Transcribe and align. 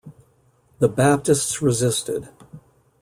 The 0.79 0.89
Baptists 0.89 1.61
resisted. 1.61 2.29